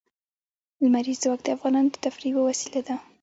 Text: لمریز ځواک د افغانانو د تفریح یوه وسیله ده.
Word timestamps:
لمریز 0.83 1.19
ځواک 1.23 1.39
د 1.43 1.47
افغانانو 1.55 1.91
د 1.91 1.95
تفریح 2.05 2.31
یوه 2.35 2.43
وسیله 2.49 2.81
ده. 2.87 2.95